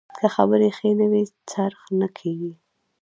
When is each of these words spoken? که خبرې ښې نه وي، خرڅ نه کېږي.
که 0.17 0.25
خبرې 0.35 0.69
ښې 0.77 0.89
نه 0.99 1.05
وي، 1.11 1.23
خرڅ 1.51 1.81
نه 1.99 2.07
کېږي. 2.17 2.53